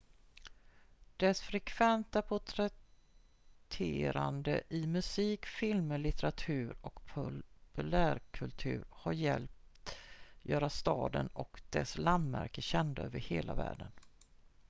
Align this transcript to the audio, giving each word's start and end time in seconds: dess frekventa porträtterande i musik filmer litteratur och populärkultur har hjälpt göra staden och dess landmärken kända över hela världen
dess 1.17 1.41
frekventa 1.41 2.21
porträtterande 2.21 4.63
i 4.69 4.87
musik 4.87 5.45
filmer 5.45 5.97
litteratur 5.97 6.75
och 6.81 7.01
populärkultur 7.05 8.85
har 8.89 9.13
hjälpt 9.13 9.97
göra 10.41 10.69
staden 10.69 11.27
och 11.27 11.61
dess 11.69 11.97
landmärken 11.97 12.61
kända 12.61 13.01
över 13.01 13.19
hela 13.19 13.55
världen 13.55 13.91